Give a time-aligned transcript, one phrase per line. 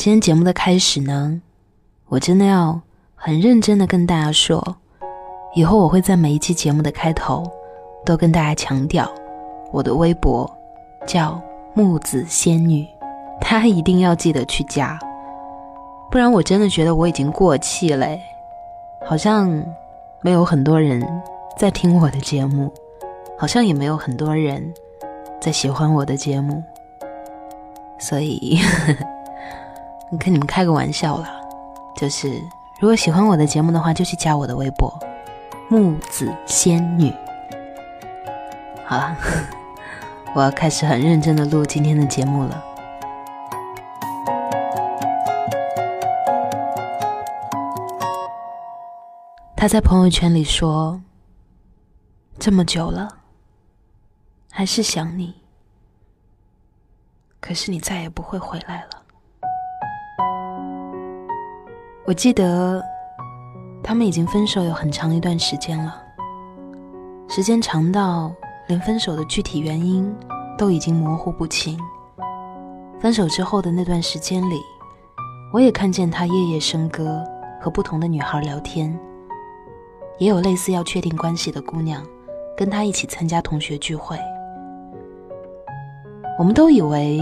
[0.00, 1.38] 今天节目的开始呢，
[2.08, 2.80] 我真的要
[3.14, 4.76] 很认真的跟大家说，
[5.54, 7.44] 以后我会在每一期节目的开头
[8.02, 9.06] 都跟大家强调，
[9.70, 10.50] 我的微博
[11.06, 11.38] 叫
[11.74, 12.86] 木子仙女，
[13.42, 14.98] 大家一定要记得去加，
[16.10, 18.18] 不然我真的觉得我已经过气嘞，
[19.04, 19.50] 好像
[20.22, 21.06] 没有很多人
[21.58, 22.72] 在听我的节目，
[23.36, 24.72] 好像也没有很多人
[25.38, 26.62] 在喜欢我的节目。
[27.98, 28.58] 所以，
[30.18, 31.30] 跟你们开个玩笑啦，
[31.96, 32.42] 就是
[32.80, 34.92] 如果喜欢我的节目的话，就去加我的微博
[35.70, 37.14] “木子仙女”。
[38.84, 39.16] 好了，
[40.34, 42.64] 我要开始很认真的录今天的节目了。
[49.56, 51.00] 他在朋友圈里说
[52.40, 53.08] ：“这么久了，
[54.50, 55.34] 还是想你。”
[57.40, 58.99] 可是你再也不会回来了。
[62.10, 62.84] 我记得
[63.84, 65.94] 他们已经分手有很长一段时间了，
[67.28, 68.32] 时间长到
[68.66, 70.12] 连分手的具体原因
[70.58, 71.78] 都已经模糊不清。
[72.98, 74.60] 分手之后的那段时间里，
[75.52, 77.22] 我也看见他夜夜笙歌，
[77.60, 78.98] 和不同的女孩聊天，
[80.18, 82.04] 也有类似要确定关系的姑娘
[82.56, 84.18] 跟他一起参加同学聚会。
[86.40, 87.20] 我们都以为，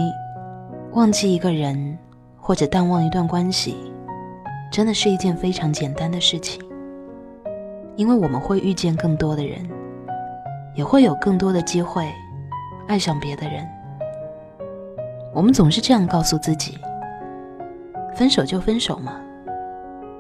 [0.92, 1.98] 忘记一个人
[2.41, 3.77] 或者淡忘一段关系，
[4.70, 6.62] 真的是一件非常简单的事情，
[7.97, 9.58] 因为我们会遇见更多的人，
[10.75, 12.08] 也会有更多的机会
[12.86, 13.66] 爱上别的人。
[15.34, 16.78] 我们总是这样告诉自己：
[18.14, 19.20] 分手就分手嘛，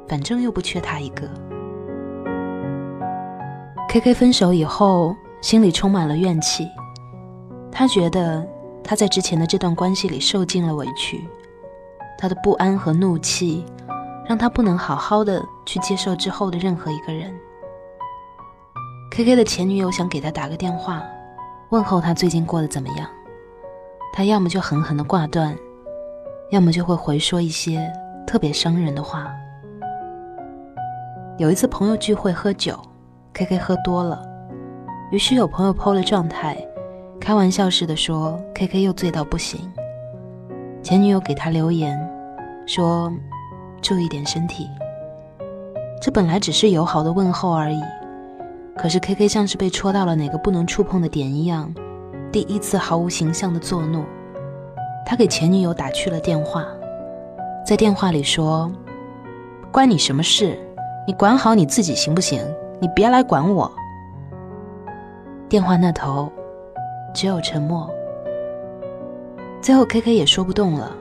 [0.08, 1.28] 反正又不缺他一个。
[3.88, 6.68] K K 分手以后，心里充满了怨气，
[7.70, 8.46] 他觉得。
[8.80, 11.22] 他在之前的这段关系里受尽了委屈，
[12.16, 13.62] 他的不安和怒气，
[14.28, 17.34] 让他不能好好的去接受之后的任何一个人。
[19.10, 21.02] K K 的前女友想给他打个电话，
[21.70, 23.08] 问候他最近过得怎么样，
[24.12, 25.56] 他要么就狠狠的挂断，
[26.50, 27.90] 要么就会回说一些
[28.26, 29.28] 特别伤人的话。
[31.38, 32.78] 有一次朋友聚会喝酒
[33.32, 34.22] ，K K 喝多了，
[35.10, 36.56] 于是有朋友 PO 了状态。
[37.20, 39.60] 开玩笑似的说：“K K 又醉到不行。”
[40.82, 41.98] 前女友给他留言
[42.66, 43.12] 说
[43.80, 44.68] ：“注意点身体。”
[46.00, 47.80] 这本来只是友好的问候而已，
[48.76, 51.72] 可是 K K 像是被戳到了哪个不能触碰的点一样，
[52.30, 54.04] 第一次毫无形象的作怒。
[55.04, 56.64] 他给前女友打去了电话，
[57.66, 58.70] 在电话里说
[59.72, 60.58] ：“关你什么事？
[61.06, 62.42] 你管好你自己行不行？
[62.80, 63.70] 你别来管我。”
[65.48, 66.30] 电话那头。
[67.14, 67.90] 只有沉默。
[69.62, 70.92] 最后，K K 也说不动了，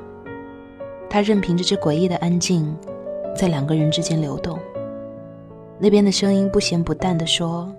[1.09, 2.77] 他任凭着这诡异的安静，
[3.35, 4.59] 在两个人之间流动。
[5.79, 7.71] 那边的声音不咸不淡的说：“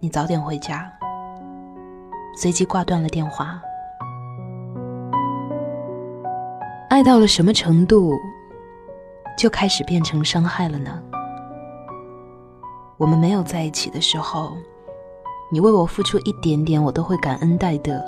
[0.00, 0.90] 你早点回家。”
[2.36, 3.60] 随即挂断了电话。
[6.88, 8.14] 爱到了什么程度，
[9.36, 11.02] 就开始变成伤害了呢？
[12.96, 14.56] 我们没有在一起的时候。
[15.50, 18.04] 你为我付出一点点，我都会感恩戴德，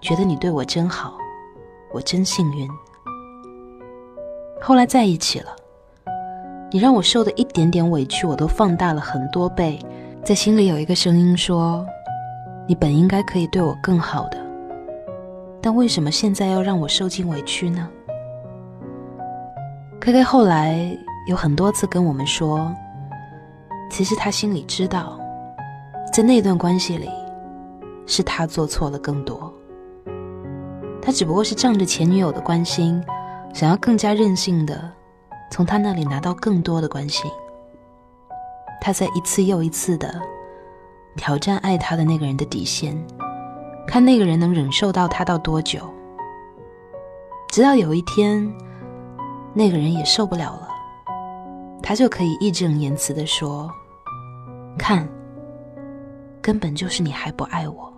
[0.00, 1.18] 觉得你对我真好，
[1.92, 2.70] 我真幸运。
[4.66, 5.54] 后来在一起了，
[6.70, 9.78] 你让我受的一点点委屈，我都放大了很多倍，
[10.24, 11.84] 在心里有一个声音说：
[12.66, 14.38] 你本应该可以对我更好的，
[15.60, 17.86] 但为什么现在要让我受尽委屈呢
[20.00, 20.96] ？K K 后来
[21.28, 22.74] 有很多次跟我们说，
[23.90, 25.20] 其实他心里知道。
[26.10, 27.10] 在那段关系里，
[28.06, 29.52] 是他做错了更多。
[31.02, 33.04] 他只不过是仗着前女友的关心，
[33.54, 34.90] 想要更加任性的
[35.48, 37.30] 从他那里拿到更多的关心。
[38.80, 40.20] 他在一次又一次的
[41.16, 42.94] 挑战爱他的那个人的底线，
[43.86, 45.88] 看那个人能忍受到他到多久。
[47.48, 48.52] 直到有一天，
[49.54, 50.68] 那个人也受不了了，
[51.80, 53.70] 他就可以义正言辞的说
[54.76, 55.08] ：“看。”
[56.42, 57.90] 根本就是你还不爱我。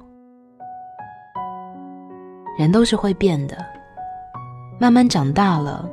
[2.56, 3.56] 人都是会变的，
[4.78, 5.88] 慢慢长大了，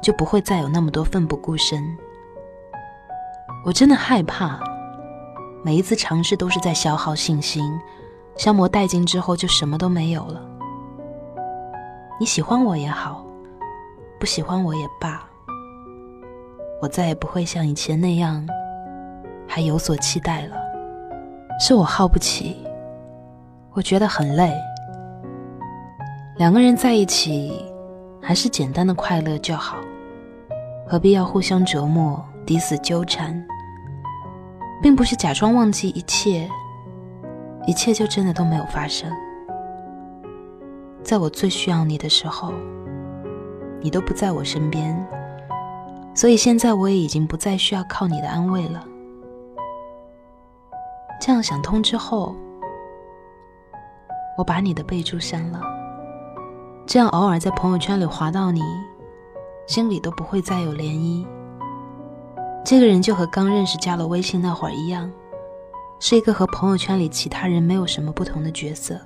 [0.00, 1.82] 就不会再有那么多奋不顾身。
[3.64, 4.60] 我真的害怕，
[5.64, 7.64] 每一次尝试都是在消耗信心，
[8.36, 10.40] 消磨殆尽之后就什么都没有了。
[12.18, 13.24] 你喜欢我也好，
[14.18, 15.22] 不喜欢我也罢，
[16.80, 18.46] 我再也不会像以前那样
[19.48, 20.56] 还有所期待了。
[21.58, 22.56] 是我耗不起，
[23.72, 24.54] 我觉得很累。
[26.36, 27.69] 两个人在一起，
[28.22, 29.76] 还是简单的快乐就好，
[30.86, 33.44] 何必要互相折磨、彼此纠缠？
[34.82, 36.48] 并不是假装忘记一切，
[37.66, 39.10] 一切就真的都没有发生。
[41.02, 42.52] 在我最需要你的时候，
[43.80, 44.96] 你都不在我身边，
[46.14, 48.84] 所以现在我也已经不再需要靠你的安慰了。
[51.20, 52.34] 这样想通之后，
[54.38, 55.79] 我把你的备注删了。
[56.86, 58.60] 这样偶尔在朋友圈里滑到你，
[59.66, 61.24] 心里都不会再有涟漪。
[62.64, 65.10] 这个人就和刚认识加了微信那会儿一样，
[66.00, 69.00] 是一个和朋友圈里其他人没有什么不同的角色。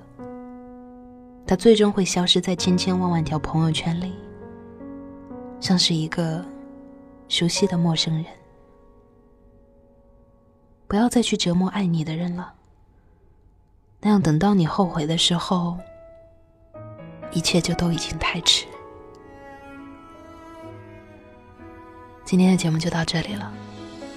[1.45, 4.13] 他最终会消失在千千万万条朋友圈里，
[5.59, 6.43] 像是一个
[7.29, 8.25] 熟悉的陌生人。
[10.87, 12.53] 不要再去折磨爱你的人了，
[14.01, 15.77] 那样等到你后悔的时候。
[17.35, 18.65] 一切就都已经太迟。
[22.23, 23.51] 今天的节目就到这里了，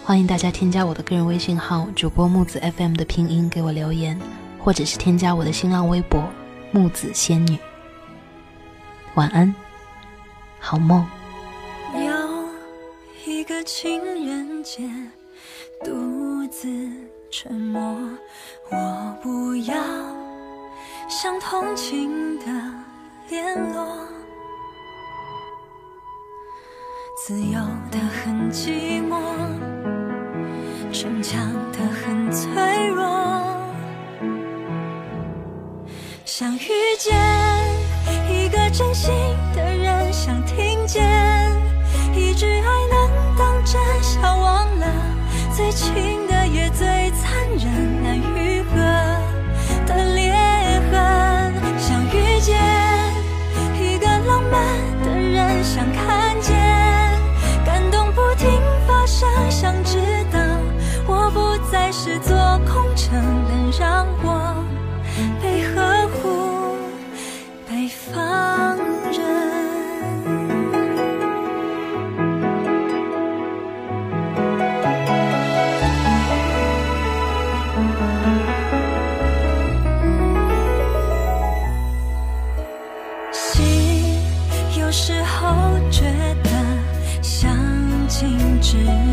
[0.04, 4.18] 欢迎大家添加我的个人微信号“主播木子 FM” 的拼音给我留言，
[4.58, 6.22] 或者是添加我的新浪微博
[6.70, 7.58] “木子仙女”。
[9.14, 9.52] 晚安，
[10.60, 11.04] 好梦。
[11.92, 14.88] 有一个情人节，
[15.84, 16.68] 独自
[17.32, 17.82] 沉默，
[18.70, 19.74] 我不要
[21.08, 22.87] 像同情的。
[23.30, 24.08] 联络，
[27.14, 27.60] 自由
[27.90, 29.20] 的很寂寞，
[30.90, 33.04] 逞强的很脆弱。
[36.24, 37.14] 想遇见
[38.30, 39.12] 一个真心
[39.54, 41.04] 的人，想听见。
[42.14, 44.86] 一句爱能当真，想忘了
[45.54, 46.26] 最亲
[88.68, 89.07] 是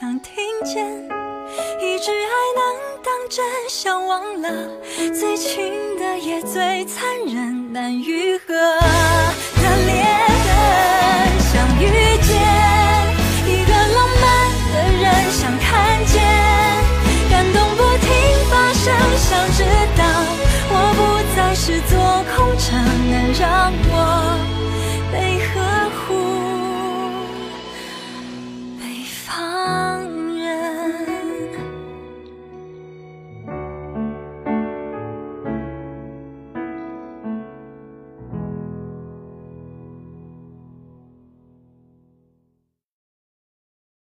[0.00, 0.32] 想听
[0.64, 0.86] 见
[1.80, 4.48] 一句爱能当真，想忘了
[5.12, 8.54] 最亲的也最残忍难愈合。